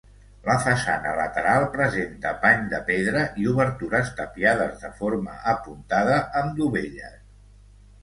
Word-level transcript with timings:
La 0.45 0.53
façana 0.61 1.11
lateral 1.19 1.65
presenta 1.75 2.31
pany 2.47 2.65
de 2.73 2.81
pedra 2.89 3.23
i 3.43 3.47
obertures 3.53 4.11
tapiades 4.23 4.83
de 4.87 4.93
forma 5.03 5.39
apuntada 5.57 6.21
amb 6.45 6.61
dovelles. 6.65 7.27